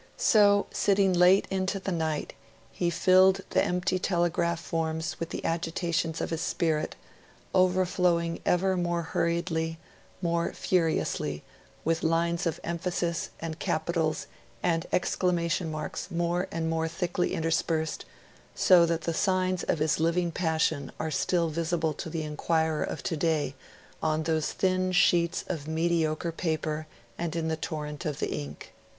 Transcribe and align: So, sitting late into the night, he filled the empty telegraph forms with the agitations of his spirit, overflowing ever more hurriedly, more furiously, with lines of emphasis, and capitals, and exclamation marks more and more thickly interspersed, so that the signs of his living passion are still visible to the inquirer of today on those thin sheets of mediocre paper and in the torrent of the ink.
So, 0.17 0.65
sitting 0.71 1.13
late 1.13 1.47
into 1.51 1.79
the 1.79 1.91
night, 1.91 2.33
he 2.71 2.89
filled 2.89 3.41
the 3.51 3.63
empty 3.63 3.99
telegraph 3.99 4.59
forms 4.59 5.19
with 5.19 5.29
the 5.29 5.45
agitations 5.45 6.19
of 6.19 6.31
his 6.31 6.41
spirit, 6.41 6.95
overflowing 7.53 8.39
ever 8.43 8.75
more 8.75 9.03
hurriedly, 9.03 9.77
more 10.19 10.53
furiously, 10.53 11.43
with 11.85 12.01
lines 12.01 12.47
of 12.47 12.59
emphasis, 12.63 13.29
and 13.39 13.59
capitals, 13.59 14.25
and 14.63 14.87
exclamation 14.91 15.69
marks 15.69 16.09
more 16.09 16.47
and 16.51 16.67
more 16.67 16.87
thickly 16.87 17.35
interspersed, 17.35 18.03
so 18.55 18.87
that 18.87 19.01
the 19.01 19.13
signs 19.13 19.61
of 19.61 19.77
his 19.77 19.99
living 19.99 20.31
passion 20.31 20.91
are 20.99 21.11
still 21.11 21.47
visible 21.49 21.93
to 21.93 22.09
the 22.09 22.23
inquirer 22.23 22.81
of 22.83 23.03
today 23.03 23.53
on 24.01 24.23
those 24.23 24.51
thin 24.51 24.91
sheets 24.91 25.45
of 25.47 25.67
mediocre 25.67 26.31
paper 26.31 26.87
and 27.19 27.35
in 27.35 27.49
the 27.49 27.55
torrent 27.55 28.03
of 28.03 28.17
the 28.17 28.31
ink. 28.31 28.73